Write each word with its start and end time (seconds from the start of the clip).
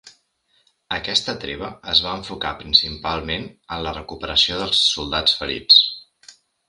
Aquesta 0.95 1.33
treva 1.43 1.67
es 1.93 2.01
va 2.05 2.13
enfocar 2.21 2.53
principalment 2.61 3.45
en 3.77 3.87
la 3.89 3.93
recuperació 3.99 4.59
dels 4.63 4.81
soldats 4.95 5.37
ferits. 5.43 5.85